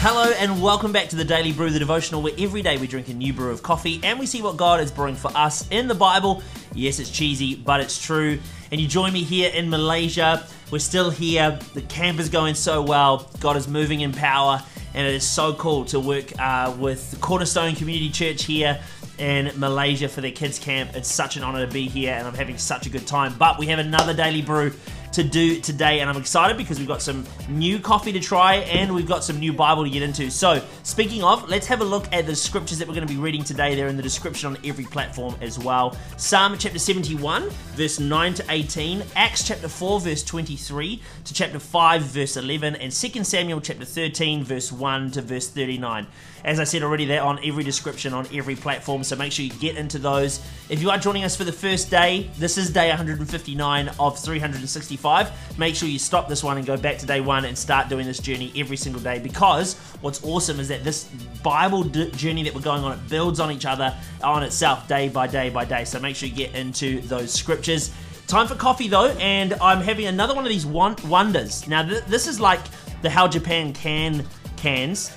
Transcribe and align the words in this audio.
Hello 0.00 0.30
and 0.38 0.62
welcome 0.62 0.92
back 0.92 1.08
to 1.08 1.16
the 1.16 1.24
Daily 1.24 1.50
Brew, 1.50 1.70
the 1.70 1.78
devotional 1.80 2.22
where 2.22 2.32
every 2.38 2.62
day 2.62 2.78
we 2.78 2.86
drink 2.86 3.08
a 3.08 3.12
new 3.12 3.32
brew 3.32 3.50
of 3.50 3.64
coffee 3.64 3.98
and 4.04 4.16
we 4.16 4.26
see 4.26 4.40
what 4.40 4.56
God 4.56 4.78
is 4.80 4.92
brewing 4.92 5.16
for 5.16 5.36
us 5.36 5.68
in 5.72 5.88
the 5.88 5.94
Bible. 5.94 6.40
Yes, 6.72 7.00
it's 7.00 7.10
cheesy, 7.10 7.56
but 7.56 7.80
it's 7.80 8.00
true. 8.00 8.38
And 8.70 8.80
you 8.80 8.86
join 8.86 9.12
me 9.12 9.24
here 9.24 9.50
in 9.52 9.68
Malaysia. 9.68 10.46
We're 10.70 10.78
still 10.78 11.10
here. 11.10 11.58
The 11.74 11.82
camp 11.82 12.20
is 12.20 12.28
going 12.28 12.54
so 12.54 12.80
well. 12.80 13.28
God 13.40 13.56
is 13.56 13.66
moving 13.66 14.02
in 14.02 14.12
power, 14.12 14.62
and 14.94 15.04
it 15.04 15.14
is 15.14 15.26
so 15.26 15.52
cool 15.54 15.84
to 15.86 15.98
work 15.98 16.32
uh, 16.38 16.76
with 16.78 17.10
the 17.10 17.16
Cornerstone 17.16 17.74
Community 17.74 18.08
Church 18.08 18.44
here 18.44 18.80
in 19.18 19.50
Malaysia 19.56 20.08
for 20.08 20.20
their 20.20 20.30
kids' 20.30 20.60
camp. 20.60 20.94
It's 20.94 21.12
such 21.12 21.36
an 21.36 21.42
honor 21.42 21.66
to 21.66 21.72
be 21.72 21.88
here, 21.88 22.14
and 22.14 22.24
I'm 22.24 22.34
having 22.34 22.56
such 22.56 22.86
a 22.86 22.90
good 22.90 23.06
time. 23.08 23.34
But 23.36 23.58
we 23.58 23.66
have 23.66 23.80
another 23.80 24.14
Daily 24.14 24.42
Brew 24.42 24.72
to 25.18 25.24
do 25.24 25.60
today, 25.60 25.98
and 25.98 26.08
I'm 26.08 26.16
excited 26.16 26.56
because 26.56 26.78
we've 26.78 26.86
got 26.86 27.02
some 27.02 27.26
new 27.48 27.80
coffee 27.80 28.12
to 28.12 28.20
try 28.20 28.56
and 28.56 28.94
we've 28.94 29.08
got 29.08 29.24
some 29.24 29.40
new 29.40 29.52
Bible 29.52 29.82
to 29.82 29.90
get 29.90 30.00
into. 30.00 30.30
So, 30.30 30.62
speaking 30.84 31.24
of, 31.24 31.48
let's 31.48 31.66
have 31.66 31.80
a 31.80 31.84
look 31.84 32.06
at 32.12 32.24
the 32.24 32.36
scriptures 32.36 32.78
that 32.78 32.86
we're 32.86 32.94
going 32.94 33.06
to 33.06 33.12
be 33.12 33.18
reading 33.18 33.42
today. 33.42 33.74
They're 33.74 33.88
in 33.88 33.96
the 33.96 34.02
description 34.02 34.50
on 34.50 34.58
every 34.64 34.84
platform 34.84 35.34
as 35.40 35.58
well. 35.58 35.96
Psalm 36.18 36.56
chapter 36.56 36.78
71, 36.78 37.50
verse 37.50 37.98
9 37.98 38.34
to 38.34 38.44
18, 38.48 39.02
Acts 39.16 39.42
chapter 39.42 39.66
4, 39.66 40.00
verse 40.02 40.22
23 40.22 41.02
to 41.24 41.34
chapter 41.34 41.58
5, 41.58 42.02
verse 42.02 42.36
11, 42.36 42.76
and 42.76 42.92
2 42.92 43.24
Samuel 43.24 43.60
chapter 43.60 43.84
13, 43.84 44.44
verse 44.44 44.70
1 44.70 45.10
to 45.10 45.22
verse 45.22 45.48
39. 45.48 46.06
As 46.44 46.60
I 46.60 46.64
said 46.64 46.82
already, 46.82 47.04
they're 47.04 47.22
on 47.22 47.38
every 47.44 47.64
description 47.64 48.14
on 48.14 48.26
every 48.32 48.54
platform, 48.54 49.02
so 49.02 49.16
make 49.16 49.32
sure 49.32 49.44
you 49.44 49.52
get 49.52 49.76
into 49.76 49.98
those. 49.98 50.40
If 50.68 50.80
you 50.80 50.90
are 50.90 50.98
joining 50.98 51.24
us 51.24 51.36
for 51.36 51.44
the 51.44 51.52
first 51.52 51.90
day, 51.90 52.30
this 52.38 52.56
is 52.56 52.70
day 52.70 52.88
159 52.88 53.90
of 53.98 54.18
365. 54.18 55.58
Make 55.58 55.74
sure 55.74 55.88
you 55.88 55.98
stop 55.98 56.28
this 56.28 56.44
one 56.44 56.56
and 56.56 56.66
go 56.66 56.76
back 56.76 56.98
to 56.98 57.06
day 57.06 57.20
one 57.20 57.44
and 57.44 57.56
start 57.56 57.88
doing 57.88 58.06
this 58.06 58.18
journey 58.18 58.52
every 58.56 58.76
single 58.76 59.02
day 59.02 59.18
because 59.18 59.74
what's 60.00 60.22
awesome 60.24 60.60
is 60.60 60.68
that 60.68 60.84
this 60.84 61.04
Bible 61.42 61.84
journey 61.84 62.42
that 62.44 62.54
we're 62.54 62.60
going 62.60 62.84
on, 62.84 62.92
it 62.92 63.08
builds 63.08 63.40
on 63.40 63.50
each 63.50 63.66
other, 63.66 63.94
on 64.22 64.42
itself, 64.42 64.86
day 64.86 65.08
by 65.08 65.26
day 65.26 65.50
by 65.50 65.64
day. 65.64 65.84
So 65.84 65.98
make 65.98 66.16
sure 66.16 66.28
you 66.28 66.34
get 66.34 66.54
into 66.54 67.00
those 67.02 67.32
scriptures. 67.32 67.92
Time 68.28 68.46
for 68.46 68.54
coffee 68.54 68.88
though, 68.88 69.08
and 69.18 69.54
I'm 69.54 69.80
having 69.80 70.06
another 70.06 70.34
one 70.34 70.44
of 70.44 70.50
these 70.50 70.66
wonders. 70.66 71.66
Now, 71.66 71.82
th 71.82 72.04
this 72.04 72.26
is 72.26 72.38
like 72.38 72.60
the 73.02 73.08
How 73.08 73.26
Japan 73.26 73.72
Can 73.72 74.24
cans 74.58 75.10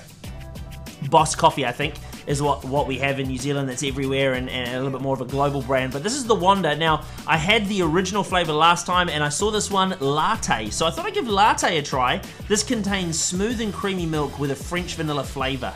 Boss 1.12 1.36
Coffee, 1.36 1.66
I 1.66 1.72
think, 1.72 1.94
is 2.26 2.40
what, 2.40 2.64
what 2.64 2.88
we 2.88 2.98
have 2.98 3.20
in 3.20 3.28
New 3.28 3.36
Zealand 3.36 3.68
that's 3.68 3.82
everywhere 3.82 4.32
and, 4.32 4.48
and, 4.48 4.70
a 4.70 4.76
little 4.76 4.90
bit 4.90 5.02
more 5.02 5.14
of 5.14 5.20
a 5.20 5.26
global 5.26 5.60
brand. 5.60 5.92
But 5.92 6.02
this 6.02 6.14
is 6.14 6.24
the 6.24 6.34
Wonda. 6.34 6.76
Now, 6.76 7.04
I 7.26 7.36
had 7.36 7.68
the 7.68 7.82
original 7.82 8.24
flavor 8.24 8.52
last 8.52 8.86
time 8.86 9.08
and 9.10 9.22
I 9.22 9.28
saw 9.28 9.50
this 9.50 9.70
one 9.70 9.94
latte. 10.00 10.70
So 10.70 10.86
I 10.86 10.90
thought 10.90 11.04
I'd 11.04 11.14
give 11.14 11.28
latte 11.28 11.76
a 11.78 11.82
try. 11.82 12.22
This 12.48 12.62
contains 12.64 13.20
smooth 13.20 13.60
and 13.60 13.72
creamy 13.74 14.06
milk 14.06 14.38
with 14.38 14.52
a 14.52 14.56
French 14.56 14.94
vanilla 14.94 15.22
flavor. 15.22 15.74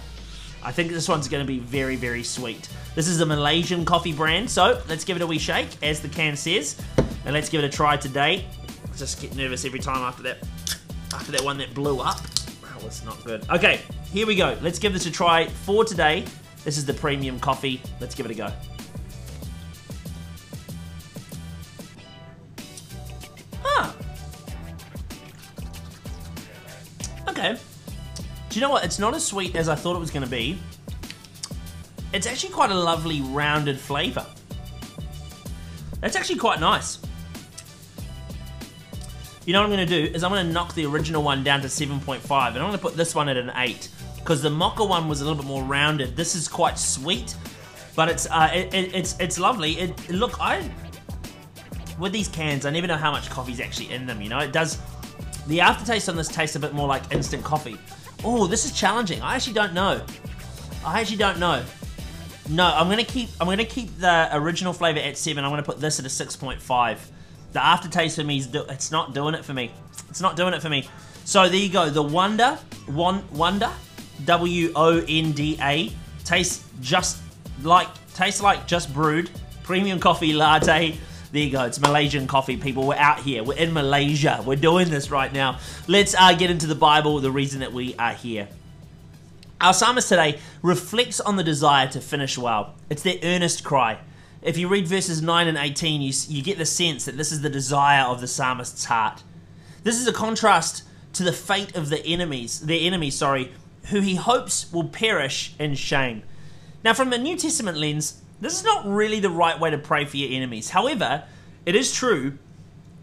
I 0.63 0.73
think 0.73 0.91
this 0.91 1.07
one's 1.07 1.29
going 1.29 1.45
to 1.45 1.47
be 1.47 1.59
very, 1.59 1.97
very 1.97 2.25
sweet. 2.25 2.69
This 2.95 3.07
is 3.07 3.21
a 3.21 3.27
Malaysian 3.27 3.85
coffee 3.85 4.15
brand, 4.15 4.51
so 4.51 4.81
let's 4.89 5.05
give 5.05 5.17
it 5.17 5.23
a 5.23 5.27
wee 5.27 5.39
shake, 5.39 5.69
as 5.83 6.01
the 6.01 6.09
can 6.09 6.35
says. 6.35 6.81
And 7.25 7.35
let's 7.35 7.49
give 7.51 7.63
it 7.63 7.67
a 7.67 7.77
try 7.77 7.99
today. 7.99 8.47
Just 8.97 9.21
get 9.21 9.37
nervous 9.37 9.65
every 9.67 9.81
time 9.81 9.99
after 9.99 10.23
that, 10.23 10.39
after 11.13 11.31
that 11.33 11.43
one 11.43 11.59
that 11.59 11.75
blew 11.75 12.01
up. 12.01 12.21
That 12.63 12.83
was 12.83 13.05
not 13.05 13.23
good. 13.23 13.49
Okay, 13.51 13.81
here 14.13 14.27
we 14.27 14.35
go. 14.35 14.57
Let's 14.63 14.79
give 14.79 14.93
this 14.93 15.07
a 15.07 15.11
try 15.11 15.47
for 15.47 15.85
today. 15.85 16.25
This 16.65 16.79
is 16.79 16.87
the 16.87 16.95
premium 16.95 17.39
coffee. 17.39 17.81
Let's 18.01 18.15
give 18.15 18.27
it 18.27 18.33
a 18.33 18.35
go. 18.35 18.53
Huh. 23.63 23.93
Okay. 27.29 27.57
Do 28.49 28.55
you 28.55 28.61
know 28.61 28.71
what? 28.71 28.85
It's 28.85 28.99
not 28.99 29.15
as 29.15 29.25
sweet 29.25 29.55
as 29.55 29.69
I 29.69 29.75
thought 29.75 29.97
it 29.97 30.01
was 30.01 30.11
going 30.11 30.25
to 30.25 30.31
be. 30.31 30.59
It's 32.13 32.27
actually 32.27 32.53
quite 32.53 32.71
a 32.71 32.75
lovely 32.75 33.21
rounded 33.21 33.79
flavour. 33.79 34.25
That's 36.01 36.17
actually 36.17 36.39
quite 36.39 36.61
nice. 36.61 36.99
You 39.45 39.53
know 39.53 39.61
what 39.61 39.71
I'm 39.71 39.77
going 39.77 39.87
to 39.87 40.07
do 40.07 40.13
is 40.13 40.25
I'm 40.25 40.33
going 40.33 40.47
to 40.47 40.53
knock 40.53 40.75
the 40.75 40.87
original 40.87 41.23
one 41.23 41.45
down 41.45 41.61
to 41.61 41.69
7.5 41.69 42.21
and 42.23 42.33
I'm 42.33 42.55
going 42.55 42.73
to 42.73 42.79
put 42.79 42.97
this 42.97 43.15
one 43.15 43.29
at 43.29 43.37
an 43.37 43.53
8 43.55 43.89
because 44.27 44.43
the 44.43 44.51
mocha 44.51 44.85
one 44.85 45.09
was 45.09 45.21
a 45.21 45.25
little 45.25 45.41
bit 45.41 45.47
more 45.47 45.63
rounded. 45.63 46.17
This 46.17 46.35
is 46.35 46.49
quite 46.49 46.81
sweet, 46.81 47.37
but 47.95 48.09
it's 48.09 48.27
uh, 48.29 48.51
it, 48.53 48.75
it, 48.75 48.93
it's 48.93 49.17
it's 49.21 49.39
lovely. 49.39 49.79
It, 49.79 50.11
look, 50.11 50.41
I 50.41 50.69
with 51.97 52.13
these 52.13 52.27
cans, 52.27 52.67
I 52.67 52.71
never 52.71 52.89
know 52.89 52.97
how 52.97 53.13
much 53.13 53.31
coffee's 53.31 53.61
actually 53.61 53.93
in 53.93 54.05
them. 54.05 54.21
You 54.21 54.29
know, 54.29 54.41
it 54.41 54.51
does. 54.51 54.79
The 55.47 55.61
aftertaste 55.61 56.09
on 56.09 56.17
this 56.17 56.27
tastes 56.27 56.57
a 56.57 56.59
bit 56.59 56.75
more 56.75 56.89
like 56.89 57.15
instant 57.15 57.45
coffee. 57.45 57.79
Oh, 58.25 58.49
this 58.49 58.65
is 58.65 58.73
challenging. 58.73 59.23
I 59.23 59.37
actually 59.37 59.53
don't 59.53 59.75
know. 59.75 60.05
I 60.85 61.01
actually 61.01 61.19
don't 61.19 61.39
know. 61.39 61.63
No, 62.49 62.65
I'm 62.65 62.89
gonna 62.89 63.05
keep 63.05 63.29
I'm 63.41 63.47
gonna 63.47 63.65
keep 63.65 63.97
the 63.99 64.29
original 64.33 64.73
flavor 64.73 64.99
at 64.99 65.17
seven. 65.17 65.45
I'm 65.45 65.53
gonna 65.53 65.63
put 65.63 65.79
this 65.79 66.01
at 66.01 66.05
a 66.05 66.11
six 66.11 66.35
point 66.35 66.61
five. 66.61 66.99
The 67.53 67.65
aftertaste 67.65 68.17
for 68.17 68.25
me 68.25 68.39
is 68.39 68.49
it's 68.53 68.91
not 68.91 69.15
doing 69.15 69.37
it 69.37 69.45
for 69.45 69.55
me. 69.55 69.71
It's 70.11 70.21
not 70.21 70.35
doing 70.35 70.53
it 70.53 70.63
for 70.63 70.69
me. 70.69 70.89
So 71.25 71.49
there 71.49 71.61
you 71.61 71.69
go. 71.69 71.91
The 71.91 72.03
Wonda, 72.03 72.59
one 72.89 73.23
Wonda, 73.29 73.73
W 74.25 74.73
O 74.75 75.05
N 75.09 75.33
D 75.33 75.59
A, 75.61 75.93
tastes 76.25 76.65
just 76.81 77.19
like 77.63 77.89
tastes 78.15 78.41
like 78.41 78.67
just 78.67 78.93
brewed 78.93 79.31
premium 79.63 79.99
coffee 79.99 80.33
latte. 80.33 80.99
There 81.33 81.43
you 81.43 81.51
go. 81.51 81.65
It's 81.65 81.81
Malaysian 81.81 82.27
coffee, 82.27 82.57
people. 82.57 82.87
We're 82.87 82.95
out 82.95 83.21
here. 83.21 83.43
We're 83.43 83.59
in 83.59 83.73
Malaysia. 83.73 84.43
We're 84.47 84.57
doing 84.57 84.89
this 84.89 85.11
right 85.11 85.33
now. 85.33 85.59
Let's 85.89 86.15
uh, 86.15 86.33
get 86.35 86.51
into 86.51 86.67
the 86.67 86.75
Bible. 86.75 87.19
The 87.19 87.31
reason 87.31 87.61
that 87.61 87.73
we 87.73 87.95
are 87.97 88.15
here. 88.15 88.49
Our 89.61 89.73
psalmist 89.73 90.09
today 90.09 90.39
reflects 90.63 91.19
on 91.19 91.37
the 91.37 91.43
desire 91.43 91.89
to 91.89 92.01
finish 92.01 92.37
well. 92.37 92.75
It's 92.91 93.03
their 93.03 93.17
earnest 93.23 93.65
cry. 93.65 93.99
If 94.43 94.59
you 94.59 94.69
read 94.69 94.87
verses 94.87 95.23
9 95.23 95.49
and 95.49 95.57
18, 95.57 96.03
you, 96.03 96.13
you 96.29 96.43
get 96.43 96.59
the 96.59 96.67
sense 96.67 97.07
that 97.07 97.17
this 97.17 97.33
is 97.33 97.41
the 97.41 97.49
desire 97.49 98.05
of 98.05 98.21
the 98.21 98.29
psalmist's 98.29 98.85
heart. 98.85 99.23
This 99.83 99.99
is 99.99 100.07
a 100.07 100.13
contrast 100.13 100.85
to 101.15 101.23
the 101.23 101.33
fate 101.33 101.75
of 101.75 101.89
the 101.89 102.05
enemies, 102.05 102.61
their 102.61 102.79
enemies, 102.81 103.17
sorry, 103.17 103.51
who 103.91 104.01
he 104.01 104.17
hopes 104.17 104.73
will 104.73 104.89
perish 104.89 105.55
in 105.59 105.75
shame. 105.75 106.23
Now, 106.85 106.95
from 106.95 107.13
a 107.13 107.19
New 107.19 107.37
Testament 107.37 107.79
lens, 107.79 108.21
this 108.41 108.59
is 108.59 108.65
not 108.65 108.87
really 108.87 109.21
the 109.21 109.31
right 109.31 109.59
way 109.59 109.71
to 109.71 109.79
pray 109.79 110.05
for 110.05 110.17
your 110.17 110.31
enemies. 110.31 110.71
However, 110.71 111.25
it 111.65 111.75
is 111.75 111.93
true 111.93 112.39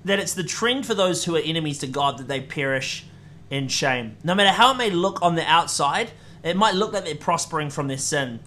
that 0.05 0.19
it's 0.19 0.33
the 0.33 0.43
trend 0.43 0.85
for 0.85 0.93
those 0.93 1.25
who 1.25 1.35
are 1.35 1.41
enemies 1.43 1.79
to 1.79 1.87
God 1.87 2.17
that 2.17 2.27
they 2.27 2.41
perish 2.41 3.05
in 3.49 3.67
shame. 3.67 4.17
No 4.23 4.35
matter 4.35 4.51
how 4.51 4.71
it 4.71 4.77
may 4.77 4.89
look 4.89 5.21
on 5.21 5.35
the 5.35 5.49
outside, 5.49 6.11
it 6.43 6.57
might 6.57 6.75
look 6.75 6.93
like 6.93 7.05
they're 7.05 7.15
prospering 7.15 7.69
from 7.69 7.87
their 7.87 7.97
sin 7.97 8.39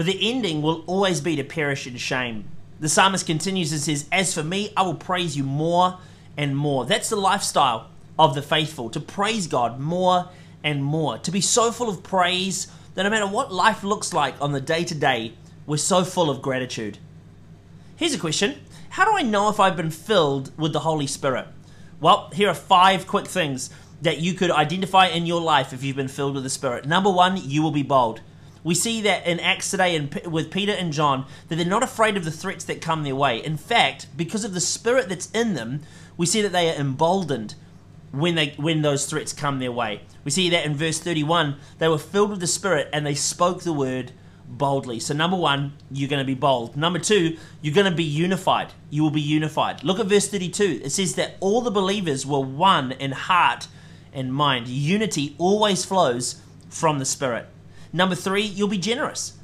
but 0.00 0.06
the 0.06 0.30
ending 0.30 0.62
will 0.62 0.82
always 0.86 1.20
be 1.20 1.36
to 1.36 1.44
perish 1.44 1.86
in 1.86 1.94
shame. 1.98 2.44
The 2.80 2.88
psalmist 2.88 3.26
continues 3.26 3.70
and 3.70 3.82
says, 3.82 4.06
As 4.10 4.32
for 4.32 4.42
me, 4.42 4.72
I 4.74 4.80
will 4.80 4.94
praise 4.94 5.36
you 5.36 5.44
more 5.44 5.98
and 6.38 6.56
more. 6.56 6.86
That's 6.86 7.10
the 7.10 7.16
lifestyle 7.16 7.90
of 8.18 8.34
the 8.34 8.40
faithful, 8.40 8.88
to 8.88 8.98
praise 9.00 9.46
God 9.46 9.78
more 9.78 10.30
and 10.62 10.84
more, 10.84 11.18
to 11.18 11.30
be 11.30 11.40
so 11.40 11.72
full 11.72 11.88
of 11.88 12.02
praise 12.02 12.66
that 12.94 13.04
no 13.04 13.10
matter 13.10 13.26
what 13.26 13.52
life 13.52 13.82
looks 13.82 14.12
like 14.12 14.34
on 14.40 14.52
the 14.52 14.60
day 14.60 14.84
to 14.84 14.94
day, 14.94 15.34
we're 15.66 15.76
so 15.76 16.04
full 16.04 16.30
of 16.30 16.42
gratitude. 16.42 16.98
Here's 17.96 18.14
a 18.14 18.18
question 18.18 18.60
How 18.90 19.04
do 19.04 19.16
I 19.16 19.22
know 19.22 19.48
if 19.48 19.60
I've 19.60 19.76
been 19.76 19.90
filled 19.90 20.56
with 20.58 20.72
the 20.72 20.80
Holy 20.80 21.06
Spirit? 21.06 21.46
Well, 22.00 22.30
here 22.32 22.48
are 22.48 22.54
five 22.54 23.06
quick 23.06 23.26
things 23.26 23.70
that 24.02 24.18
you 24.18 24.34
could 24.34 24.50
identify 24.50 25.06
in 25.08 25.26
your 25.26 25.40
life 25.40 25.72
if 25.72 25.82
you've 25.82 25.96
been 25.96 26.08
filled 26.08 26.34
with 26.34 26.44
the 26.44 26.50
Spirit. 26.50 26.86
Number 26.86 27.10
one, 27.10 27.36
you 27.36 27.62
will 27.62 27.70
be 27.70 27.82
bold. 27.82 28.22
We 28.62 28.74
see 28.74 29.00
that 29.02 29.26
in 29.26 29.40
Acts 29.40 29.70
today 29.70 29.96
and 29.96 30.14
with 30.26 30.50
Peter 30.50 30.72
and 30.72 30.92
John 30.92 31.26
that 31.48 31.56
they're 31.56 31.64
not 31.64 31.82
afraid 31.82 32.16
of 32.16 32.24
the 32.24 32.30
threats 32.30 32.64
that 32.64 32.82
come 32.82 33.02
their 33.02 33.14
way. 33.14 33.42
In 33.42 33.56
fact, 33.56 34.06
because 34.16 34.44
of 34.44 34.54
the 34.54 34.60
spirit 34.60 35.08
that's 35.08 35.30
in 35.30 35.54
them, 35.54 35.80
we 36.16 36.26
see 36.26 36.42
that 36.42 36.52
they 36.52 36.70
are 36.70 36.78
emboldened 36.78 37.54
when 38.12 38.34
they 38.34 38.54
when 38.56 38.82
those 38.82 39.06
threats 39.06 39.32
come 39.32 39.58
their 39.58 39.72
way. 39.72 40.02
We 40.24 40.30
see 40.30 40.50
that 40.50 40.64
in 40.64 40.74
verse 40.74 40.98
31, 40.98 41.56
they 41.78 41.88
were 41.88 41.98
filled 41.98 42.30
with 42.30 42.40
the 42.40 42.46
spirit 42.46 42.88
and 42.92 43.06
they 43.06 43.14
spoke 43.14 43.62
the 43.62 43.72
word 43.72 44.12
boldly. 44.46 44.98
So 45.00 45.14
number 45.14 45.36
1, 45.36 45.72
you're 45.92 46.08
going 46.08 46.20
to 46.20 46.26
be 46.26 46.34
bold. 46.34 46.76
Number 46.76 46.98
2, 46.98 47.36
you're 47.62 47.74
going 47.74 47.90
to 47.90 47.96
be 47.96 48.04
unified. 48.04 48.72
You 48.90 49.02
will 49.02 49.10
be 49.10 49.20
unified. 49.20 49.84
Look 49.84 50.00
at 50.00 50.06
verse 50.06 50.28
32. 50.28 50.82
It 50.84 50.90
says 50.90 51.14
that 51.14 51.36
all 51.40 51.60
the 51.60 51.70
believers 51.70 52.26
were 52.26 52.40
one 52.40 52.92
in 52.92 53.12
heart 53.12 53.68
and 54.12 54.34
mind. 54.34 54.66
Unity 54.66 55.36
always 55.38 55.84
flows 55.84 56.42
from 56.68 56.98
the 56.98 57.04
spirit. 57.04 57.46
Number 57.92 58.14
three, 58.14 58.42
you'll 58.42 58.68
be 58.68 58.78
generous. 58.78 59.34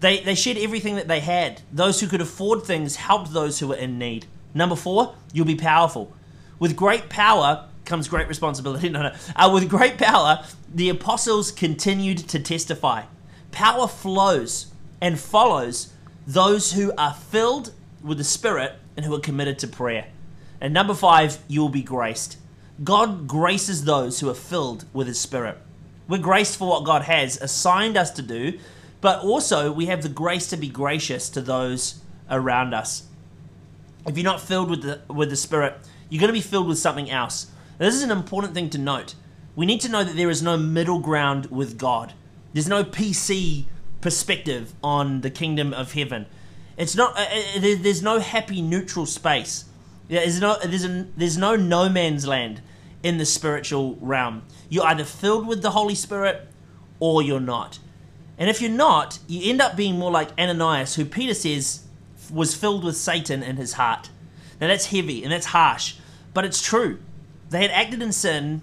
They, 0.00 0.20
they 0.20 0.34
shared 0.34 0.58
everything 0.58 0.96
that 0.96 1.08
they 1.08 1.20
had. 1.20 1.62
Those 1.72 2.00
who 2.00 2.08
could 2.08 2.20
afford 2.20 2.64
things 2.64 2.96
helped 2.96 3.32
those 3.32 3.58
who 3.58 3.68
were 3.68 3.76
in 3.76 3.98
need. 3.98 4.26
Number 4.54 4.76
four, 4.76 5.14
you'll 5.32 5.46
be 5.46 5.54
powerful. 5.54 6.12
With 6.58 6.76
great 6.76 7.08
power 7.08 7.68
comes 7.84 8.08
great 8.08 8.28
responsibility. 8.28 8.88
No, 8.92 9.02
no. 9.02 9.14
Uh, 9.34 9.50
with 9.52 9.68
great 9.68 9.98
power, 9.98 10.44
the 10.72 10.88
apostles 10.88 11.50
continued 11.50 12.18
to 12.28 12.38
testify. 12.38 13.04
Power 13.50 13.86
flows 13.88 14.72
and 15.00 15.18
follows 15.18 15.92
those 16.26 16.72
who 16.72 16.92
are 16.96 17.14
filled 17.14 17.72
with 18.02 18.18
the 18.18 18.24
Spirit 18.24 18.74
and 18.96 19.06
who 19.06 19.14
are 19.14 19.20
committed 19.20 19.58
to 19.60 19.66
prayer. 19.66 20.06
And 20.60 20.72
number 20.72 20.94
five, 20.94 21.38
you 21.48 21.60
will 21.60 21.68
be 21.68 21.82
graced. 21.82 22.38
God 22.82 23.26
graces 23.26 23.84
those 23.84 24.20
who 24.20 24.28
are 24.28 24.34
filled 24.34 24.84
with 24.92 25.06
His 25.06 25.18
Spirit. 25.18 25.58
We're 26.08 26.18
graced 26.18 26.56
for 26.56 26.68
what 26.68 26.84
God 26.84 27.02
has 27.02 27.40
assigned 27.40 27.96
us 27.96 28.10
to 28.12 28.22
do, 28.22 28.58
but 29.00 29.20
also 29.20 29.72
we 29.72 29.86
have 29.86 30.02
the 30.02 30.08
grace 30.08 30.48
to 30.50 30.56
be 30.56 30.68
gracious 30.68 31.28
to 31.30 31.40
those 31.40 32.00
around 32.30 32.74
us. 32.74 33.04
If 34.06 34.16
you're 34.16 34.24
not 34.24 34.40
filled 34.40 34.70
with 34.70 34.82
the 34.82 35.00
with 35.12 35.30
the 35.30 35.36
Spirit, 35.36 35.74
you're 36.08 36.20
going 36.20 36.28
to 36.28 36.32
be 36.32 36.40
filled 36.40 36.68
with 36.68 36.78
something 36.78 37.10
else. 37.10 37.50
This 37.82 37.96
is 37.96 38.02
an 38.02 38.12
important 38.12 38.54
thing 38.54 38.70
to 38.70 38.78
note. 38.78 39.16
We 39.56 39.66
need 39.66 39.80
to 39.80 39.88
know 39.88 40.04
that 40.04 40.14
there 40.14 40.30
is 40.30 40.40
no 40.40 40.56
middle 40.56 41.00
ground 41.00 41.46
with 41.46 41.78
God. 41.78 42.12
There's 42.52 42.68
no 42.68 42.84
PC 42.84 43.64
perspective 44.00 44.72
on 44.84 45.22
the 45.22 45.30
kingdom 45.30 45.74
of 45.74 45.92
heaven. 45.92 46.26
It's 46.76 46.94
not. 46.94 47.18
Uh, 47.18 47.22
uh 47.22 47.60
there's 47.60 48.00
no 48.00 48.20
happy 48.20 48.62
neutral 48.62 49.04
space. 49.04 49.64
There's 50.06 50.40
no. 50.40 50.58
There's 50.64 50.84
a, 50.84 51.08
There's 51.16 51.36
no 51.36 51.56
no 51.56 51.88
man's 51.88 52.24
land 52.24 52.62
in 53.02 53.18
the 53.18 53.26
spiritual 53.26 53.98
realm. 54.00 54.44
You're 54.68 54.86
either 54.86 55.04
filled 55.04 55.48
with 55.48 55.62
the 55.62 55.72
Holy 55.72 55.96
Spirit 55.96 56.48
or 57.00 57.20
you're 57.20 57.40
not. 57.40 57.80
And 58.38 58.48
if 58.48 58.60
you're 58.60 58.70
not, 58.70 59.18
you 59.26 59.50
end 59.50 59.60
up 59.60 59.74
being 59.74 59.98
more 59.98 60.12
like 60.12 60.38
Ananias, 60.38 60.94
who 60.94 61.04
Peter 61.04 61.34
says 61.34 61.82
was 62.32 62.54
filled 62.54 62.84
with 62.84 62.96
Satan 62.96 63.42
in 63.42 63.56
his 63.56 63.72
heart. 63.72 64.08
Now 64.60 64.68
that's 64.68 64.86
heavy 64.86 65.24
and 65.24 65.32
that's 65.32 65.46
harsh, 65.46 65.96
but 66.32 66.44
it's 66.44 66.62
true. 66.62 67.00
They 67.52 67.62
had 67.62 67.70
acted 67.70 68.02
in 68.02 68.12
sin 68.12 68.62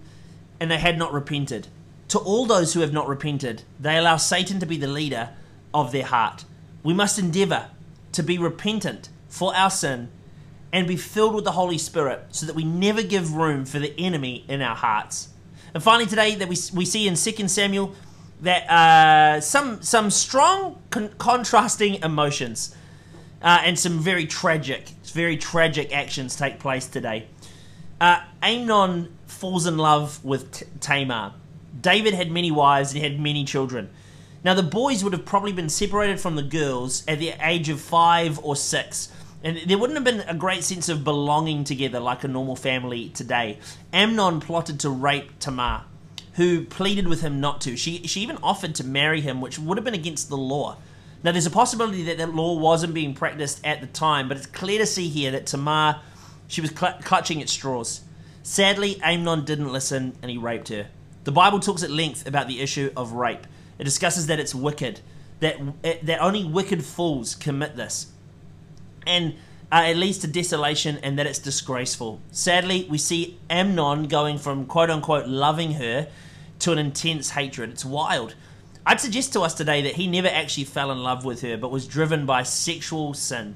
and 0.60 0.70
they 0.70 0.80
had 0.80 0.98
not 0.98 1.14
repented. 1.14 1.68
To 2.10 2.18
all 2.18 2.48
those 2.48 2.74
who 2.74 2.80
have 2.82 2.92
not 2.92 3.08
repented, 3.08 3.62
they 3.80 3.98
allow 3.98 4.18
Satan 4.18 4.60
to 4.60 4.66
be 4.66 4.78
the 4.78 4.88
leader 4.88 5.30
of 5.74 5.92
their 5.92 6.06
heart. 6.06 6.44
We 6.82 6.94
must 6.94 7.20
endeavor 7.20 7.68
to 8.14 8.24
be 8.24 8.40
repentant 8.40 9.10
for 9.28 9.56
our 9.56 9.70
sin 9.70 10.10
and 10.74 10.88
be 10.88 10.98
filled 10.98 11.36
with 11.36 11.46
the 11.46 11.52
Holy 11.52 11.78
Spirit 11.78 12.26
so 12.32 12.48
that 12.48 12.56
we 12.56 12.64
never 12.64 13.04
give 13.04 13.34
room 13.36 13.64
for 13.64 13.78
the 13.78 13.94
enemy 13.98 14.44
in 14.48 14.62
our 14.62 14.76
hearts. 14.76 15.30
And 15.74 15.84
finally, 15.84 16.08
today, 16.08 16.34
that 16.36 16.48
we, 16.48 16.58
we 16.74 16.86
see 16.86 17.08
in 17.08 17.16
2 17.16 17.48
Samuel 17.48 17.94
that 18.42 18.70
uh, 18.70 19.42
some, 19.42 19.84
some 19.84 20.10
strong 20.10 20.82
con- 20.90 21.14
contrasting 21.20 21.96
emotions 22.02 22.76
uh, 23.44 23.62
and 23.64 23.78
some 23.78 24.00
very 24.00 24.26
tragic, 24.26 24.90
very 25.06 25.38
tragic 25.38 25.96
actions 25.96 26.36
take 26.36 26.60
place 26.60 26.88
today. 26.88 27.28
Uh, 28.00 28.22
Amnon 28.42 29.14
falls 29.28 29.68
in 29.68 29.78
love 29.78 30.24
with 30.24 30.52
T- 30.52 30.66
Tamar. 30.80 31.34
David 31.80 32.14
had 32.14 32.32
many 32.32 32.52
wives 32.52 32.92
and 32.92 33.04
he 33.04 33.10
had 33.10 33.20
many 33.20 33.44
children. 33.44 33.90
Now, 34.44 34.54
the 34.54 34.64
boys 34.64 35.04
would 35.04 35.14
have 35.14 35.26
probably 35.26 35.52
been 35.52 35.70
separated 35.70 36.20
from 36.20 36.36
the 36.36 36.44
girls 36.44 37.04
at 37.08 37.20
the 37.20 37.34
age 37.42 37.68
of 37.70 37.82
five 37.82 38.40
or 38.40 38.56
six. 38.56 39.12
And 39.44 39.58
there 39.68 39.78
wouldn't 39.78 39.98
have 39.98 40.06
been 40.06 40.28
a 40.28 40.34
great 40.34 40.64
sense 40.64 40.90
of 40.90 41.04
belonging 41.04 41.64
together 41.64 42.00
like 42.00 42.24
a 42.24 42.28
normal 42.28 42.56
family 42.56 43.10
today. 43.10 43.60
Amnon 43.92 44.40
plotted 44.40 44.80
to 44.82 44.90
rape 44.90 45.40
Tamar, 45.40 45.84
who 46.34 46.66
pleaded 46.66 47.08
with 47.08 47.22
him 47.22 47.40
not 47.40 47.62
to. 47.62 47.76
She, 47.76 48.08
she 48.08 48.22
even 48.22 48.38
offered 48.44 48.76
to 48.76 48.84
marry 48.86 49.22
him, 49.22 49.42
which 49.42 49.60
would 49.60 49.78
have 49.78 49.86
been 49.86 49.94
against 49.94 50.30
the 50.30 50.38
law. 50.38 50.78
Now, 51.22 51.34
there's 51.34 51.46
a 51.46 51.52
possibility 51.52 52.04
that 52.04 52.18
that 52.18 52.34
law 52.34 52.58
wasn't 52.58 52.94
being 52.94 53.14
practiced 53.14 53.66
at 53.66 53.82
the 53.82 53.88
time, 53.88 54.30
but 54.30 54.38
it's 54.38 54.46
clear 54.46 54.80
to 54.80 54.86
see 54.86 55.10
here 55.10 55.32
that 55.32 55.48
Tamar, 55.48 56.00
she 56.50 56.60
was 56.60 56.72
cl- 56.72 57.00
clutching 57.02 57.42
at 57.42 57.48
straws. 57.48 58.02
Sadly, 58.44 59.00
Amnon 59.02 59.46
didn't 59.46 59.72
listen 59.72 60.18
and 60.22 60.30
he 60.30 60.38
raped 60.38 60.68
her. 60.68 60.88
The 61.24 61.32
Bible 61.32 61.62
talks 61.62 61.84
at 61.84 61.92
length 61.92 62.28
about 62.28 62.48
the 62.48 62.60
issue 62.60 62.92
of 62.98 63.14
rape. 63.14 63.48
It 63.78 63.86
discusses 63.86 64.28
that 64.28 64.40
it's 64.40 64.54
wicked, 64.54 65.00
that, 65.40 65.58
that 65.84 66.20
only 66.20 66.44
wicked 66.44 66.84
fools 66.84 67.36
commit 67.36 67.78
this, 67.78 68.08
and 69.06 69.36
uh, 69.72 69.86
it 69.88 69.98
leads 69.98 70.18
to 70.20 70.28
desolation 70.28 70.98
and 71.04 71.18
that 71.20 71.28
it's 71.28 71.40
disgraceful. 71.40 72.20
Sadly, 72.32 72.88
we 72.90 72.98
see 72.98 73.38
Amnon 73.50 74.08
going 74.08 74.38
from 74.38 74.66
quote 74.66 74.90
unquote 74.90 75.28
loving 75.28 75.74
her 75.74 76.08
to 76.60 76.72
an 76.72 76.78
intense 76.78 77.32
hatred. 77.32 77.70
It's 77.70 77.86
wild. 77.86 78.36
I'd 78.86 79.00
suggest 79.00 79.34
to 79.34 79.42
us 79.42 79.54
today 79.54 79.84
that 79.84 79.96
he 79.96 80.08
never 80.08 80.28
actually 80.28 80.64
fell 80.64 80.92
in 80.92 81.04
love 81.04 81.24
with 81.24 81.42
her, 81.42 81.58
but 81.58 81.72
was 81.72 81.86
driven 81.86 82.26
by 82.26 82.44
sexual 82.44 83.14
sin. 83.14 83.56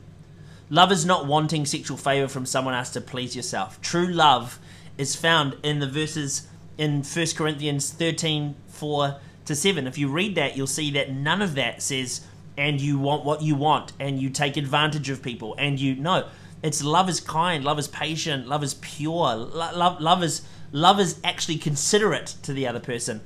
Love 0.70 0.92
is 0.92 1.06
not 1.06 1.26
wanting 1.26 1.66
sexual 1.66 1.98
favor 1.98 2.28
from 2.28 2.46
someone 2.46 2.74
else 2.74 2.90
to 2.92 3.02
please 3.02 3.36
yourself. 3.36 3.82
True 3.82 4.08
love 4.08 4.60
is 4.98 5.16
found 5.16 5.58
in 5.64 5.80
the 5.80 5.88
verses 5.88 6.48
in 6.78 7.04
1 7.04 7.28
Corinthians 7.36 7.92
13 7.92 8.56
4 8.68 9.20
to 9.46 9.56
7. 9.56 9.88
If 9.88 9.98
you 9.98 10.08
read 10.08 10.36
that, 10.36 10.58
you'll 10.58 10.68
see 10.68 10.92
that 10.92 11.12
none 11.12 11.42
of 11.42 11.56
that 11.56 11.82
says, 11.82 12.26
and 12.58 12.80
you 12.80 12.98
want 12.98 13.26
what 13.26 13.42
you 13.42 13.56
want, 13.56 13.94
and 14.00 14.22
you 14.22 14.30
take 14.30 14.58
advantage 14.58 15.10
of 15.10 15.22
people, 15.22 15.56
and 15.58 15.80
you. 15.80 15.96
No. 15.96 16.28
It's 16.62 16.82
love 16.82 17.10
is 17.10 17.20
kind, 17.20 17.66
love 17.66 17.78
is 17.78 17.90
patient, 17.90 18.48
love 18.48 18.64
is 18.64 18.76
pure, 18.76 19.36
love, 19.36 20.00
love 20.00 20.24
is 20.24 20.44
love 20.72 21.00
is 21.00 21.20
actually 21.24 21.58
considerate 21.58 22.36
to 22.44 22.54
the 22.54 22.68
other 22.68 22.80
person. 22.80 23.22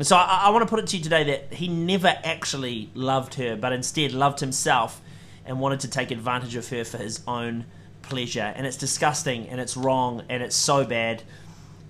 So 0.00 0.16
I, 0.16 0.44
I 0.44 0.50
want 0.50 0.62
to 0.62 0.66
put 0.66 0.78
it 0.78 0.86
to 0.88 0.96
you 0.96 1.02
today 1.02 1.24
that 1.24 1.52
he 1.52 1.68
never 1.68 2.18
actually 2.24 2.90
loved 2.94 3.34
her, 3.34 3.54
but 3.54 3.72
instead 3.72 4.12
loved 4.12 4.40
himself 4.40 5.02
and 5.44 5.60
wanted 5.60 5.80
to 5.80 5.88
take 5.88 6.10
advantage 6.10 6.56
of 6.56 6.68
her 6.68 6.84
for 6.84 6.98
his 6.98 7.20
own 7.26 7.66
pleasure. 8.02 8.52
And 8.54 8.66
it's 8.66 8.76
disgusting 8.76 9.48
and 9.48 9.60
it's 9.60 9.76
wrong 9.76 10.22
and 10.28 10.42
it's 10.42 10.56
so 10.56 10.84
bad. 10.84 11.22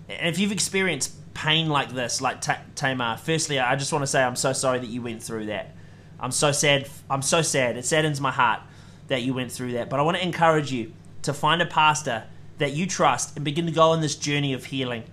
And 0.09 0.29
if 0.29 0.39
you've 0.39 0.53
experienced 0.53 1.15
pain 1.35 1.69
like 1.69 1.93
this, 1.93 2.21
like 2.21 2.43
Tamar, 2.75 3.17
firstly, 3.17 3.59
I 3.59 3.77
just 3.77 3.93
want 3.93 4.03
to 4.03 4.07
say 4.07 4.23
I'm 4.23 4.37
so 4.37 4.53
sorry 4.53 4.79
that 4.79 4.89
you 4.89 5.03
went 5.03 5.23
through 5.23 5.47
that. 5.47 5.75
I'm 6.19 6.33
so 6.33 6.53
sad. 6.53 6.89
I'm 7.09 7.23
so 7.23 7.43
sad. 7.43 7.77
It 7.77 7.85
saddens 7.85 8.21
my 8.21 8.31
heart 8.31 8.61
that 9.09 9.23
you 9.23 9.35
went 9.35 9.51
through 9.51 9.73
that. 9.73 9.89
But 9.89 10.01
I 10.01 10.03
want 10.03 10.17
to 10.19 10.23
encourage 10.23 10.71
you 10.73 10.93
to 11.23 11.33
find 11.33 11.61
a 11.63 11.67
pastor 11.67 12.25
that 12.59 12.73
you 12.73 12.87
trust 12.87 13.37
and 13.37 13.45
begin 13.45 13.67
to 13.67 13.73
go 13.73 13.91
on 13.91 14.01
this 14.01 14.17
journey 14.17 14.53
of 14.53 14.67
healing. 14.67 15.05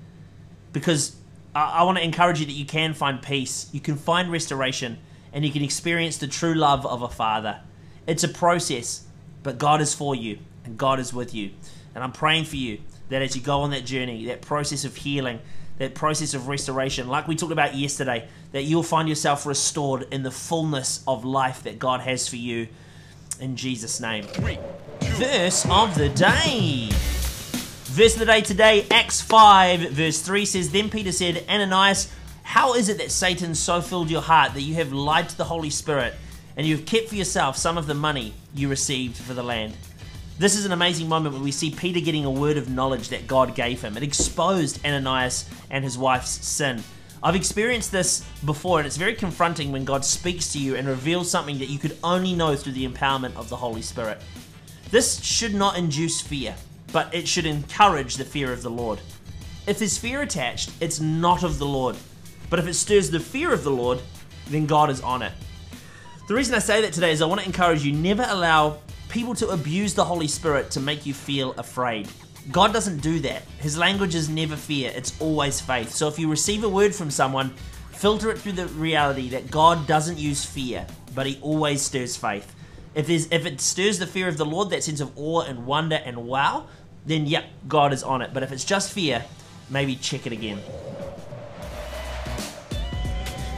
Because 0.74 1.16
I, 1.56 1.80
I 1.80 1.84
want 1.84 1.98
to 1.98 2.04
encourage 2.04 2.40
you 2.40 2.46
that 2.46 2.54
you 2.54 2.66
can 2.66 2.94
find 2.94 3.22
peace, 3.22 3.70
you 3.72 3.80
can 3.80 3.96
find 3.96 4.32
restoration, 4.32 5.00
and 5.34 5.46
you 5.46 5.52
can 5.52 5.64
experience 5.64 6.18
the 6.18 6.28
true 6.28 6.54
love 6.54 6.86
of 6.86 7.02
a 7.02 7.10
father. 7.10 7.62
It's 8.08 8.24
a 8.24 8.30
process, 8.30 9.06
but 9.44 9.58
God 9.58 9.82
is 9.82 9.94
for 9.94 10.16
you 10.16 10.40
and 10.64 10.78
God 10.78 11.00
is 11.00 11.14
with 11.14 11.36
you. 11.36 11.52
And 11.94 12.04
I'm 12.04 12.14
praying 12.14 12.46
for 12.46 12.56
you 12.56 12.80
that 13.10 13.22
as 13.22 13.36
you 13.36 13.42
go 13.42 13.62
on 13.62 13.72
that 13.72 13.86
journey, 13.86 14.26
that 14.26 14.42
process 14.42 14.86
of 14.86 14.96
healing, 14.96 15.40
that 15.78 15.94
process 15.94 16.34
of 16.34 16.48
restoration, 16.48 17.08
like 17.08 17.28
we 17.28 17.36
talked 17.36 17.52
about 17.52 17.76
yesterday, 17.76 18.28
that 18.54 18.64
you'll 18.64 18.82
find 18.82 19.10
yourself 19.10 19.46
restored 19.46 20.08
in 20.12 20.24
the 20.24 20.32
fullness 20.32 21.04
of 21.06 21.26
life 21.26 21.64
that 21.64 21.80
God 21.80 22.02
has 22.02 22.28
for 22.28 22.38
you 22.38 22.68
in 23.40 23.56
Jesus' 23.56 24.00
name. 24.00 24.26
Verse 25.02 25.66
of 25.70 25.96
the 25.96 26.10
day. 26.10 26.90
Verse 26.92 28.14
of 28.14 28.20
the 28.20 28.26
day 28.26 28.42
today, 28.42 28.86
Acts 28.90 29.22
5, 29.22 29.92
verse 29.92 30.22
3 30.22 30.46
says, 30.46 30.72
Then 30.72 30.90
Peter 30.90 31.12
said, 31.12 31.44
Ananias, 31.50 32.12
how 32.44 32.74
is 32.74 32.90
it 32.90 32.98
that 33.00 33.12
Satan 33.12 33.54
so 33.56 33.82
filled 33.82 34.10
your 34.10 34.22
heart 34.22 34.54
that 34.54 34.62
you 34.62 34.76
have 34.76 34.94
lied 34.94 35.30
to 35.30 35.38
the 35.38 35.46
Holy 35.46 35.70
Spirit 35.70 36.14
and 36.58 36.68
you 36.68 36.76
have 36.76 36.86
kept 36.86 37.08
for 37.08 37.16
yourself 37.16 37.56
some 37.56 37.78
of 37.78 37.88
the 37.88 37.94
money 37.94 38.34
you 38.54 38.68
received 38.68 39.16
for 39.16 39.34
the 39.34 39.44
land? 39.44 39.78
This 40.38 40.58
is 40.58 40.66
an 40.66 40.74
amazing 40.74 41.08
moment 41.08 41.36
where 41.36 41.44
we 41.44 41.54
see 41.54 41.72
Peter 41.72 42.02
getting 42.02 42.26
a 42.26 42.32
word 42.32 42.58
of 42.58 42.70
knowledge 42.70 43.08
that 43.10 43.28
God 43.28 43.56
gave 43.56 43.82
him. 43.82 43.96
It 43.96 44.04
exposed 44.04 44.86
Ananias 44.86 45.50
and 45.72 45.86
his 45.86 45.98
wife's 45.98 46.46
sin. 46.46 46.84
I've 47.24 47.36
experienced 47.36 47.94
this 47.94 48.26
before, 48.44 48.80
and 48.80 48.86
it's 48.86 48.98
very 48.98 49.16
confronting 49.16 49.72
when 49.72 49.86
God 49.86 50.04
speaks 50.04 50.52
to 50.52 50.60
you 50.60 50.76
and 50.76 50.88
reveals 50.88 51.32
something 51.32 51.60
that 51.60 51.70
you 51.70 51.80
could 51.80 51.98
only 52.04 52.34
know 52.34 52.58
through 52.58 52.74
the 52.74 52.88
empowerment 52.88 53.38
of 53.38 53.48
the 53.48 53.56
Holy 53.56 53.82
Spirit. 53.82 54.22
This 54.92 55.24
should 55.24 55.56
not 55.56 55.78
induce 55.78 56.20
fear 56.20 56.54
but 56.92 57.14
it 57.14 57.28
should 57.28 57.46
encourage 57.46 58.16
the 58.16 58.26
fear 58.26 58.52
of 58.52 58.62
the 58.62 58.70
Lord. 58.70 59.00
If 59.66 59.80
there's 59.80 59.98
fear 59.98 60.22
attached, 60.22 60.72
it's 60.80 61.00
not 61.00 61.44
of 61.44 61.60
the 61.60 61.66
Lord. 61.66 61.98
But 62.50 62.60
if 62.60 62.68
it 62.68 62.76
stirs 62.76 63.12
the 63.12 63.20
fear 63.20 63.54
of 63.54 63.64
the 63.64 63.72
Lord, 63.72 64.02
then 64.48 64.66
God 64.66 64.90
is 64.90 65.02
on 65.02 65.22
it. 65.22 65.34
The 66.28 66.36
reason 66.36 66.56
I 66.56 66.60
say 66.60 66.82
that 66.82 66.92
today 66.92 67.14
is 67.14 67.22
I 67.22 67.26
want 67.26 67.40
to 67.40 67.48
encourage 67.48 67.86
you 67.86 67.94
never 67.94 68.26
allow 68.28 68.80
people 69.08 69.34
to 69.36 69.48
abuse 69.52 69.94
the 69.94 70.04
Holy 70.04 70.28
Spirit 70.28 70.70
to 70.72 70.82
make 70.82 71.06
you 71.06 71.14
feel 71.14 71.54
afraid. 71.54 72.10
God 72.52 72.74
doesn't 72.74 72.98
do 72.98 73.22
that. 73.22 73.44
His 73.60 73.78
language 73.78 74.14
is 74.14 74.28
never 74.28 74.58
fear, 74.58 74.92
it's 74.94 75.18
always 75.22 75.62
faith. 75.62 75.92
So 75.92 76.10
if 76.10 76.20
you 76.20 76.30
receive 76.30 76.66
a 76.66 76.70
word 76.70 76.94
from 76.94 77.12
someone, 77.12 77.52
filter 77.94 78.30
it 78.30 78.40
through 78.40 78.52
the 78.54 78.68
reality 78.68 79.30
that 79.30 79.50
God 79.50 79.88
doesn't 79.88 80.18
use 80.18 80.44
fear, 80.44 80.86
but 81.16 81.28
he 81.28 81.40
always 81.42 81.82
stirs 81.82 82.18
faith. 82.18 82.54
If 82.94 83.10
if 83.10 83.46
it 83.46 83.62
stirs 83.62 83.98
the 83.98 84.06
fear 84.06 84.28
of 84.28 84.36
the 84.36 84.46
Lord, 84.46 84.70
that 84.72 84.84
sense 84.84 85.00
of 85.00 85.18
awe 85.18 85.44
and 85.44 85.66
wonder 85.66 86.02
and 86.04 86.28
wow, 86.28 86.68
then 87.06 87.26
yep, 87.26 87.46
God 87.70 87.94
is 87.94 88.04
on 88.04 88.22
it. 88.22 88.34
But 88.34 88.44
if 88.44 88.52
it's 88.52 88.66
just 88.66 88.92
fear, 88.92 89.24
maybe 89.70 89.96
check 89.96 90.28
it 90.28 90.34
again. 90.34 90.60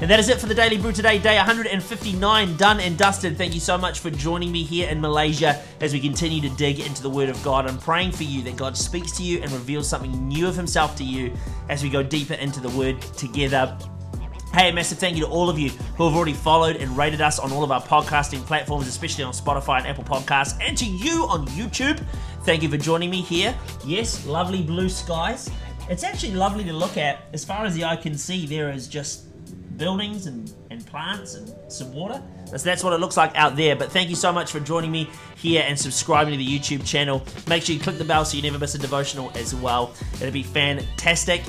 And 0.01 0.10
that 0.10 0.18
is 0.18 0.29
it 0.29 0.39
for 0.39 0.46
the 0.46 0.56
Daily 0.56 0.77
Brew 0.77 0.94
today, 0.94 1.20
day 1.20 1.36
159, 1.36 2.56
done 2.56 2.79
and 2.79 2.98
dusted. 2.98 3.38
Thank 3.38 3.53
you 3.53 3.60
so 3.60 3.77
much 3.77 4.00
for 4.00 4.10
joining 4.10 4.50
me 4.50 4.63
here 4.63 4.88
in 4.88 5.01
Malaysia 5.01 5.62
as 5.82 5.91
we 5.91 6.00
continue 6.00 6.39
to 6.39 6.56
dig 6.56 6.79
into 6.79 7.03
the 7.03 7.10
Word 7.10 7.27
of 7.27 7.44
God. 7.44 7.68
I'm 7.68 7.77
praying 7.77 8.13
for 8.13 8.24
you 8.24 8.41
that 8.44 8.56
God 8.56 8.77
speaks 8.77 9.12
to 9.18 9.24
you 9.24 9.41
and 9.41 9.51
reveals 9.51 9.89
something 9.89 10.25
new 10.25 10.48
of 10.48 10.56
Himself 10.56 10.96
to 10.96 11.03
you 11.03 11.34
as 11.68 11.84
we 11.84 11.89
go 11.89 12.01
deeper 12.01 12.36
into 12.36 12.62
the 12.62 12.70
Word 12.70 13.01
together. 13.18 13.77
Hey, 14.53 14.70
a 14.70 14.74
massive 14.74 15.00
thank 15.00 15.18
you 15.18 15.25
to 15.25 15.29
all 15.29 15.50
of 15.50 15.60
you 15.60 15.70
who 15.70 16.08
have 16.08 16.15
already 16.15 16.32
followed 16.32 16.77
and 16.77 16.96
rated 16.96 17.20
us 17.20 17.38
on 17.38 17.51
all 17.51 17.65
of 17.65 17.72
our 17.72 17.82
podcasting 17.82 18.46
platforms, 18.46 18.88
especially 18.88 19.25
on 19.25 19.34
Spotify 19.34 19.79
and 19.79 19.88
Apple 19.88 20.06
Podcasts, 20.06 20.58
and 20.62 20.77
to 20.77 20.86
you 20.86 21.25
on 21.27 21.46
YouTube. 21.48 22.01
Thank 22.44 22.63
you 22.63 22.70
for 22.70 22.77
joining 22.77 23.10
me 23.10 23.22
here. 23.22 23.53
Yes, 23.86 24.25
lovely 24.25 24.63
blue 24.63 24.88
skies. 24.88 25.50
It's 25.89 26.06
actually 26.06 26.36
lovely 26.36 26.63
to 26.63 26.72
look 26.72 26.96
at. 26.96 27.25
As 27.34 27.44
far 27.44 27.65
as 27.65 27.75
the 27.75 27.84
eye 27.84 27.98
can 27.98 28.18
see, 28.18 28.46
there 28.46 28.72
is 28.72 28.88
just 28.88 29.29
buildings 29.80 30.28
and, 30.28 30.54
and 30.70 30.86
plants 30.86 31.34
and 31.34 31.52
some 31.72 31.92
water. 31.94 32.22
That's, 32.52 32.62
that's 32.62 32.84
what 32.84 32.94
it 32.94 33.00
looks 33.00 33.18
like 33.18 33.36
out 33.36 33.56
there. 33.56 33.76
But 33.76 33.92
thank 33.92 34.10
you 34.10 34.16
so 34.16 34.32
much 34.32 34.52
for 34.52 34.60
joining 34.60 34.92
me 34.92 35.10
here 35.38 35.64
and 35.66 35.80
subscribing 35.80 36.34
to 36.34 36.38
the 36.38 36.46
YouTube 36.46 36.86
channel. 36.86 37.24
Make 37.48 37.64
sure 37.64 37.74
you 37.74 37.82
click 37.82 37.98
the 37.98 38.06
bell 38.06 38.26
so 38.26 38.38
you 38.38 38.44
never 38.44 38.60
miss 38.60 38.76
a 38.76 38.78
devotional 38.78 39.32
as 39.36 39.56
well. 39.56 39.96
It'll 40.16 40.32
be 40.32 40.44
fantastic. 40.44 41.42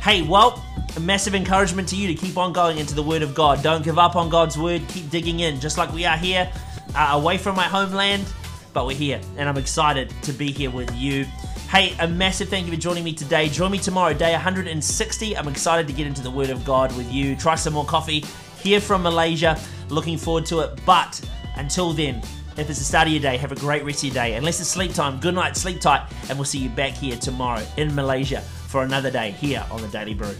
Hey, 0.00 0.22
well, 0.22 0.64
a 0.96 1.00
massive 1.00 1.34
encouragement 1.34 1.88
to 1.88 1.96
you 1.96 2.06
to 2.06 2.14
keep 2.14 2.36
on 2.36 2.52
going 2.52 2.78
into 2.78 2.94
the 2.94 3.02
Word 3.02 3.22
of 3.22 3.34
God. 3.34 3.62
Don't 3.62 3.84
give 3.84 3.98
up 3.98 4.14
on 4.14 4.28
God's 4.28 4.56
Word. 4.56 4.82
Keep 4.88 5.10
digging 5.10 5.40
in, 5.40 5.58
just 5.58 5.76
like 5.76 5.92
we 5.92 6.04
are 6.04 6.16
here, 6.16 6.50
uh, 6.94 7.10
away 7.14 7.36
from 7.36 7.56
my 7.56 7.64
homeland, 7.64 8.24
but 8.72 8.86
we're 8.86 8.96
here, 8.96 9.20
and 9.36 9.48
I'm 9.48 9.56
excited 9.56 10.14
to 10.22 10.32
be 10.32 10.52
here 10.52 10.70
with 10.70 10.94
you. 10.94 11.26
Hey, 11.68 11.94
a 11.98 12.08
massive 12.08 12.48
thank 12.48 12.66
you 12.66 12.72
for 12.72 12.80
joining 12.80 13.04
me 13.04 13.12
today. 13.12 13.50
Join 13.50 13.70
me 13.70 13.76
tomorrow, 13.76 14.14
day 14.14 14.32
160. 14.32 15.36
I'm 15.36 15.48
excited 15.48 15.86
to 15.86 15.92
get 15.92 16.06
into 16.06 16.22
the 16.22 16.30
Word 16.30 16.48
of 16.48 16.64
God 16.64 16.96
with 16.96 17.12
you. 17.12 17.36
Try 17.36 17.56
some 17.56 17.74
more 17.74 17.84
coffee 17.84 18.24
here 18.62 18.80
from 18.80 19.02
Malaysia. 19.02 19.60
Looking 19.90 20.16
forward 20.16 20.46
to 20.46 20.60
it. 20.60 20.80
But 20.86 21.20
until 21.56 21.92
then, 21.92 22.22
if 22.56 22.70
it's 22.70 22.78
the 22.78 22.86
start 22.86 23.06
of 23.06 23.12
your 23.12 23.20
day, 23.20 23.36
have 23.36 23.52
a 23.52 23.56
great 23.56 23.84
rest 23.84 23.98
of 23.98 24.04
your 24.04 24.14
day. 24.14 24.36
Unless 24.36 24.60
it's 24.60 24.70
sleep 24.70 24.94
time, 24.94 25.20
good 25.20 25.34
night, 25.34 25.58
sleep 25.58 25.78
tight, 25.78 26.10
and 26.30 26.38
we'll 26.38 26.46
see 26.46 26.58
you 26.58 26.70
back 26.70 26.92
here 26.92 27.18
tomorrow 27.18 27.62
in 27.76 27.94
Malaysia 27.94 28.40
for 28.40 28.82
another 28.82 29.10
day 29.10 29.32
here 29.32 29.62
on 29.70 29.82
the 29.82 29.88
Daily 29.88 30.14
Brew. 30.14 30.34